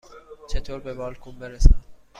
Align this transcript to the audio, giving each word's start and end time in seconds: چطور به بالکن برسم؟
چطور 0.49 0.79
به 0.79 0.93
بالکن 0.93 1.31
برسم؟ 1.39 1.83